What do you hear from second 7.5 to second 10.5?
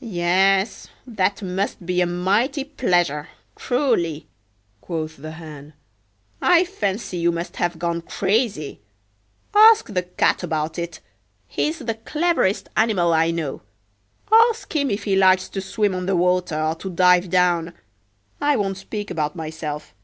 have gone crazy. Ask the Cat